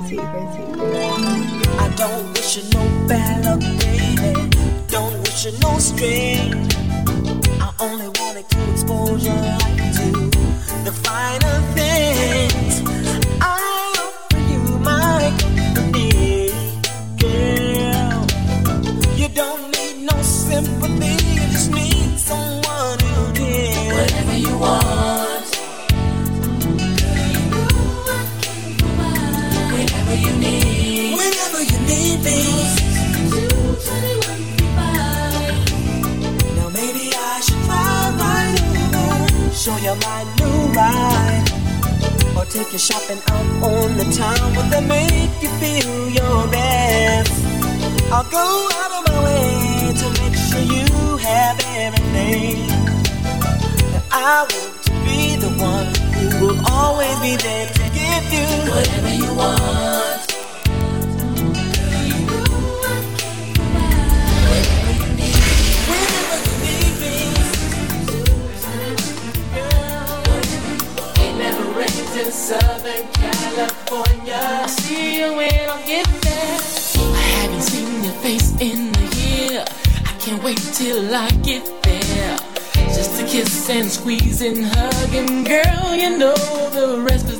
[0.00, 0.62] crazy, crazy.
[1.78, 4.50] I don't wish you no bad luck, baby.
[4.88, 6.68] Don't wish you no strain.
[7.60, 10.12] I only wanted to expose life to
[10.84, 12.67] the finer things.
[39.68, 41.44] Show you my new ride,
[42.34, 44.56] or take you shopping out on the town.
[44.56, 47.32] Would that make you feel your best?
[48.10, 48.46] I'll go
[48.80, 52.64] out of my way to make sure you have everything.
[53.94, 58.48] And I want to be the one who will always be there to give you
[58.72, 60.07] Whatever you want.
[72.38, 74.38] Southern California.
[74.40, 76.58] I'll see you when I get there.
[77.12, 79.64] I haven't seen your face in a year.
[80.06, 82.38] I can't wait till I get there.
[82.94, 86.36] Just kiss and squeeze and hug and girl, you know
[86.70, 86.88] the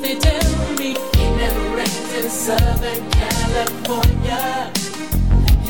[0.02, 4.72] they tell me it never rains in Southern California.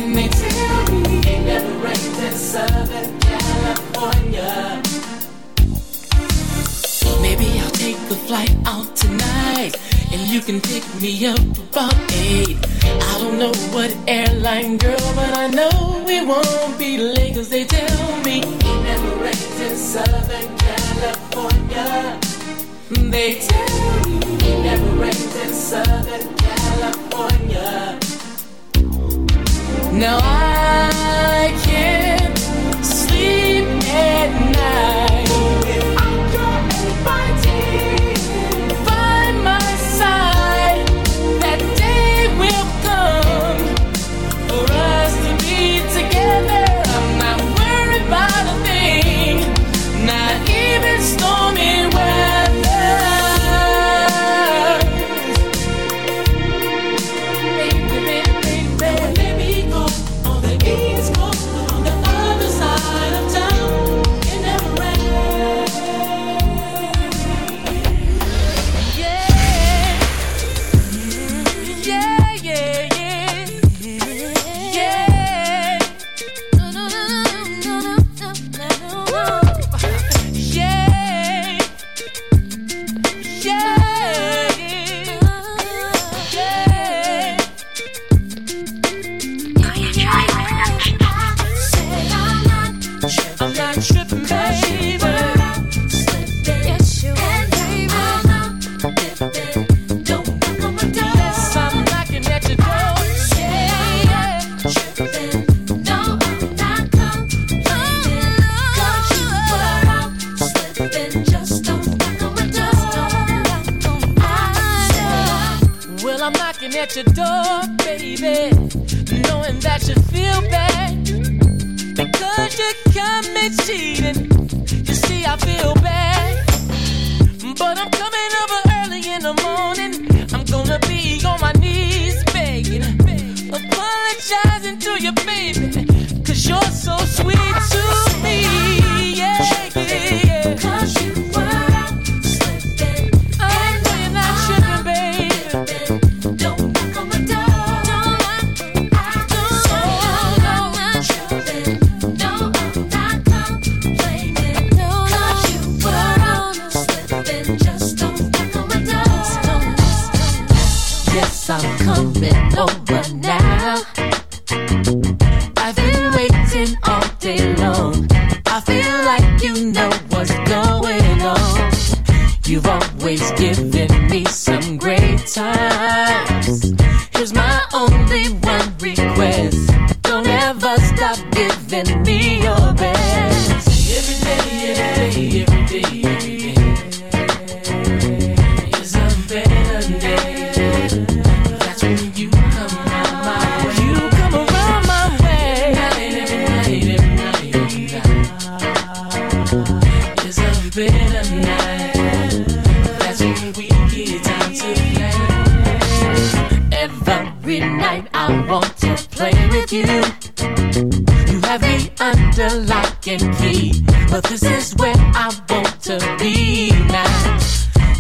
[0.01, 4.88] And they tell me it never rains in Southern California.
[8.09, 9.73] The flight out tonight
[10.13, 12.57] and you can pick me up about eight.
[12.83, 17.65] I don't know what airline, girl, but I know we won't be late 'cause they
[17.65, 22.19] tell me it never rains in Southern California.
[22.91, 24.17] They tell me
[24.51, 27.99] it never rains in Southern California.
[29.93, 30.58] Now I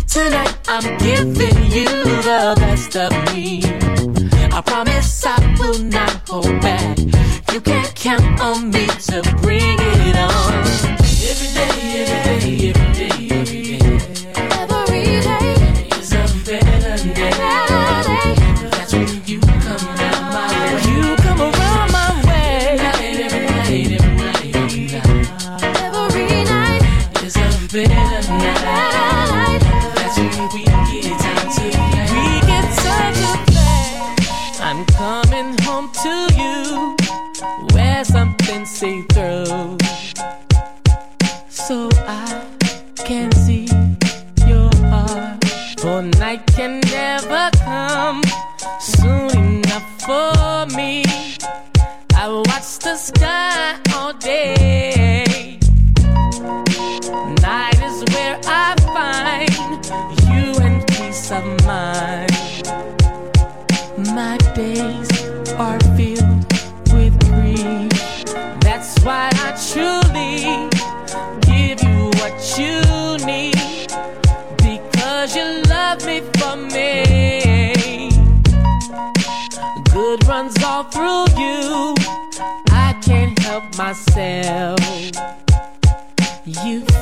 [0.06, 3.62] Tonight I'm giving you the best of me.
[4.52, 6.98] I promise I will not hold back.
[7.52, 9.97] You can count on me to bring it.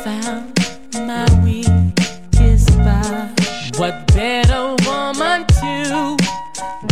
[0.07, 0.57] found
[0.95, 3.29] my weakest spot.
[3.77, 6.17] What better woman to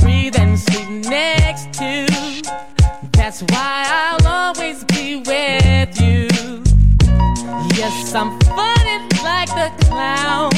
[0.01, 1.93] breathe and sleep next to?
[3.13, 6.27] That's why I'll always be with you.
[7.79, 10.51] Yes, I'm funny like the clown,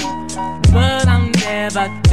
[0.72, 2.05] but I'm never.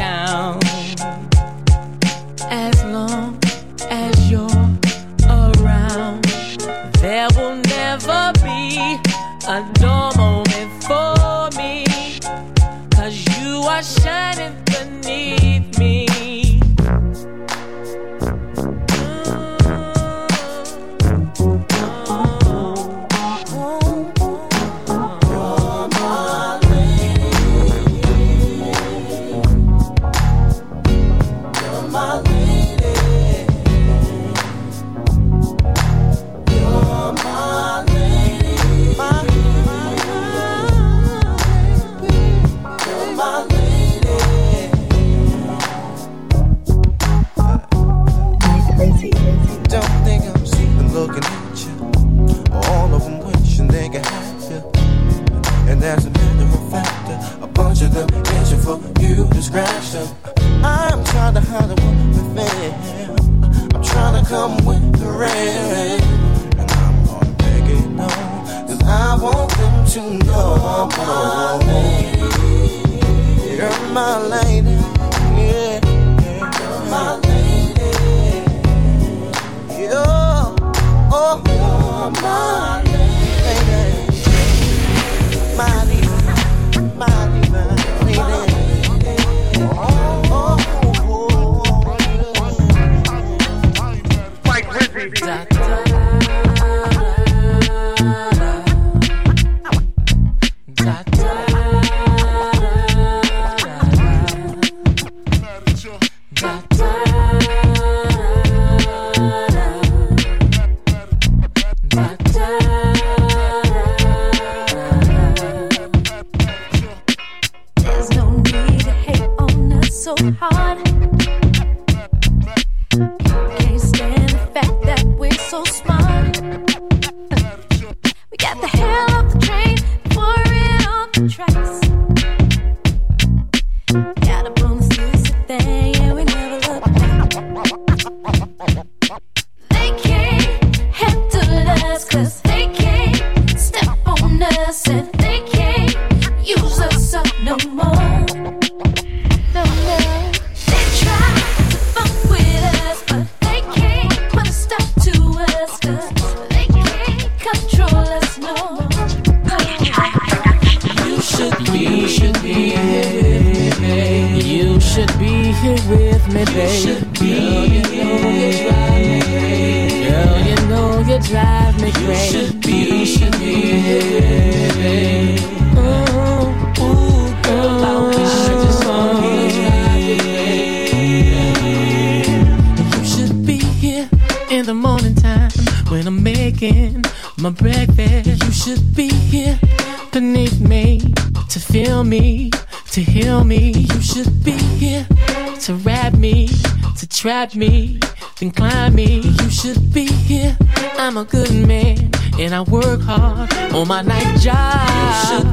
[202.54, 205.53] and I work hard on my night job.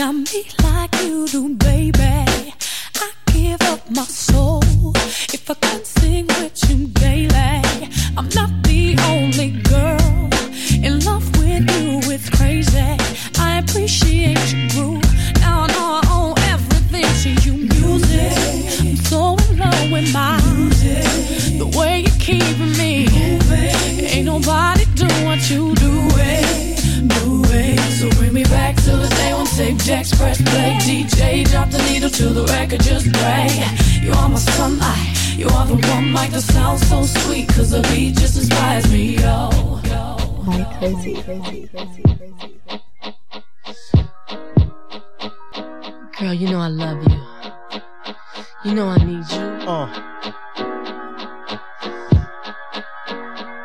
[0.00, 0.89] got me like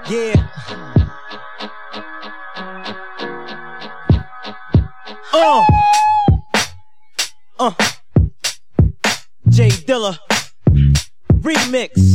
[0.07, 0.35] Yeah.
[5.33, 5.63] Uh.
[7.57, 7.71] Uh.
[9.49, 10.19] J Dilla.
[11.41, 12.14] Remix.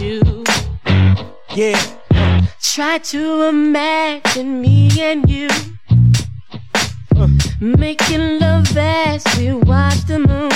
[0.00, 0.44] you.
[1.54, 1.80] Yeah.
[2.60, 5.48] Try to imagine me and you
[7.16, 7.28] uh.
[7.60, 10.50] making love as we watch the moon.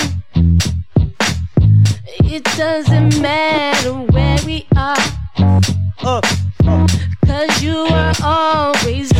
[2.25, 4.97] It doesn't matter where we are,
[6.03, 6.21] uh.
[6.65, 6.87] Uh.
[7.27, 9.20] cause you are always.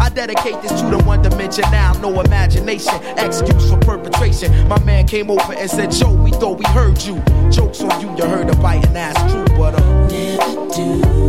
[0.00, 4.68] I dedicate this to the one dimension now, no imagination, excuse for perpetration.
[4.68, 7.22] My man came over and said, Joe, we thought we heard you.
[7.50, 11.21] Jokes on you, you heard a biting ass true, but uh, Never do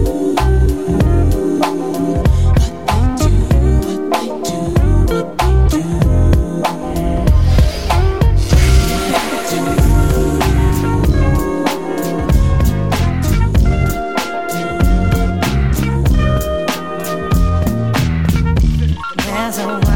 [19.43, 19.92] There's a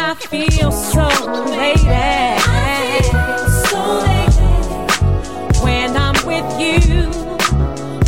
[0.00, 1.08] I feel so
[1.58, 2.38] lady.
[3.66, 3.80] So
[5.62, 7.10] When I'm with you,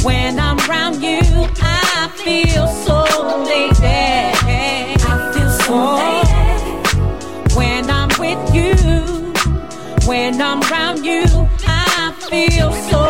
[0.04, 0.58] when I'm
[1.02, 1.20] you,
[1.60, 3.02] I feel so
[3.44, 3.74] lady.
[5.02, 7.54] I feel so lady.
[7.56, 8.76] When I'm with you,
[10.06, 11.24] when I'm around you,
[11.66, 13.09] I feel so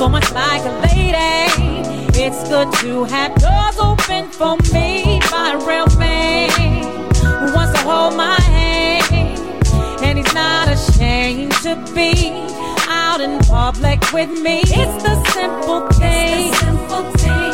[0.00, 2.08] so much like a lady.
[2.18, 6.48] It's good to have doors open for me, my real man
[7.12, 9.38] who wants to hold my hand,
[10.02, 12.32] and he's not ashamed to be
[12.88, 14.62] out in public with me.
[14.64, 16.48] It's the simple thing.
[16.48, 17.49] It's the simple thing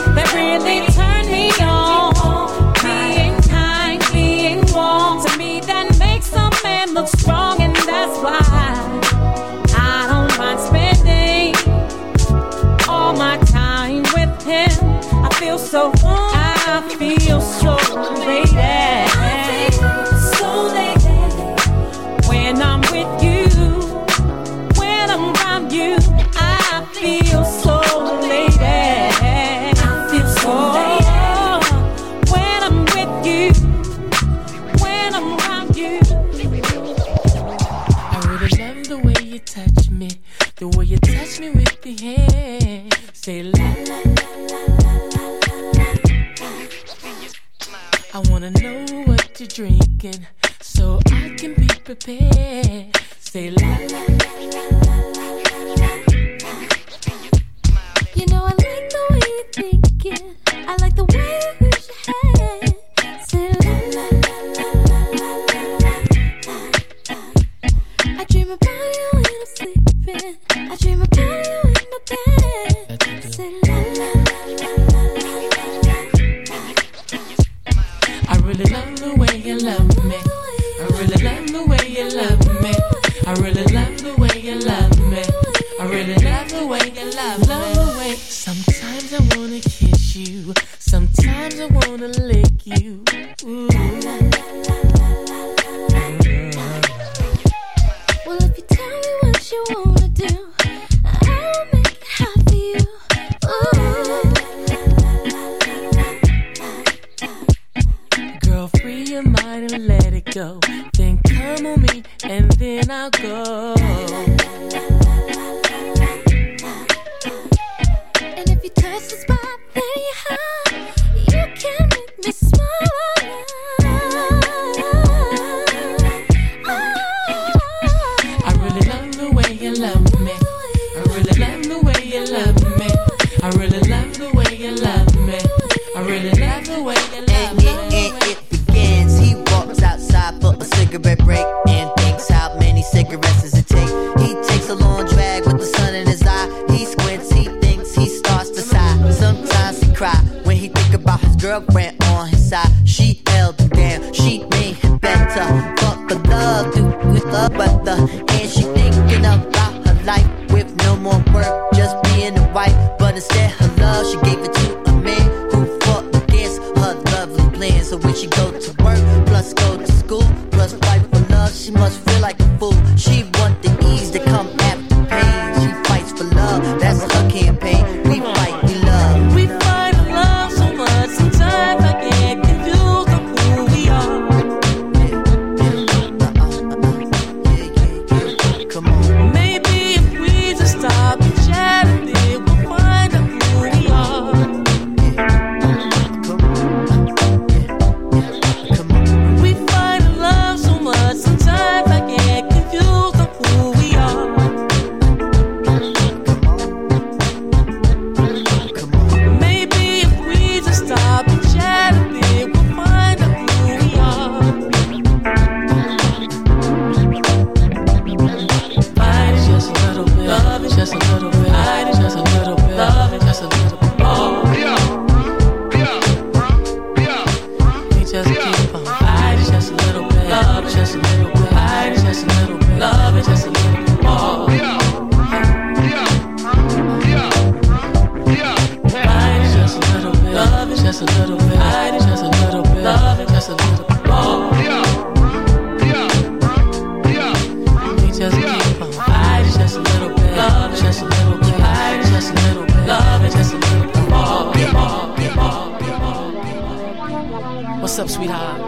[257.86, 258.60] What's up, sweetheart?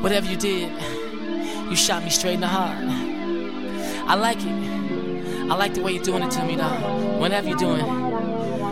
[0.00, 0.72] Whatever you did,
[1.68, 2.78] you shot me straight in the heart.
[4.08, 5.50] I like it.
[5.50, 7.18] I like the way you're doing it to me, though.
[7.18, 7.84] Whatever you're doing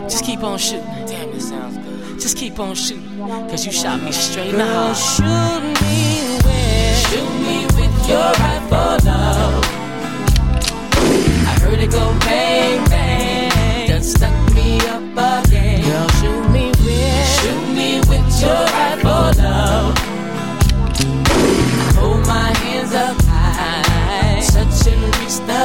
[0.09, 0.83] just keep on shooting.
[1.05, 2.19] Damn, it sounds good.
[2.19, 4.97] Just keep on shooting, cause you shot me straight in the heart.
[4.97, 9.63] Shoot me with, shoot me with your rifle, love.
[11.45, 13.89] I heard it go bang, bang.
[13.89, 14.38] Done stuck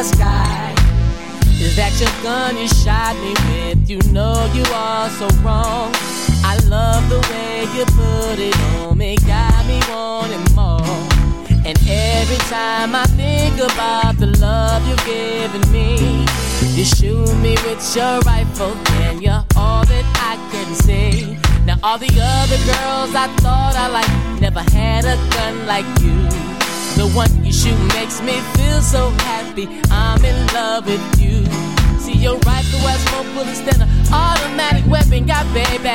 [0.03, 0.75] sky
[1.61, 3.89] is that your gun you shot me with.
[3.89, 5.93] You know you are so wrong.
[6.45, 10.83] I love the way you put it on me, got me wanting more.
[11.67, 16.27] And every time I think about the love you've given me,
[16.75, 21.39] you shoot me with your rifle, and you're all that I can see.
[21.65, 26.24] Now all the other girls I thought I liked never had a gun like you.
[26.97, 29.69] The one you shoot makes me feel so happy.
[29.91, 31.45] I'm in love with you.
[31.99, 35.91] See your rifle has more bullets than an automatic weapon got, baby.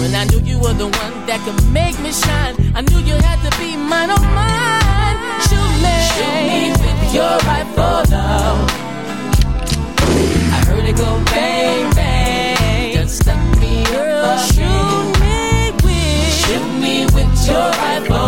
[0.00, 3.14] When I knew you were the one that could make me shine, I knew you
[3.14, 5.16] had to be mine, oh mine.
[5.46, 8.58] Shoot me, shoot me with your rifle, love.
[10.52, 14.38] I heard it go bang bang, just stuck me up.
[14.50, 18.23] Shoot me with, shoot me with your rifle,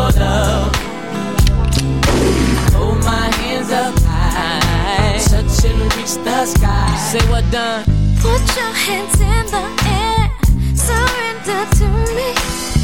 [6.07, 6.97] touch the sky.
[7.11, 7.85] Say what done?
[8.21, 10.31] Put your hands in the air,
[10.75, 12.76] surrender to me.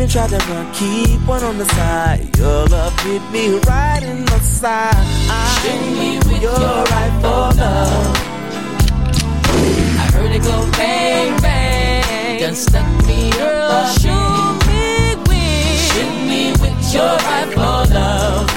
[0.00, 2.34] Even tried to run, keep one on the side.
[2.38, 4.94] Your love hit me right in the side.
[5.60, 8.16] Shoot me with your rifle, love.
[10.00, 12.40] I heard it go bang bang.
[12.40, 13.98] Done stuck me up.
[14.00, 18.50] Shoot me with, shoot me with your rifle, love.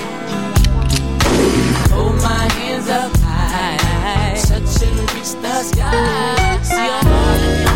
[1.91, 6.59] Hold my hands up high, touch and reach the sky.
[6.61, 7.72] See your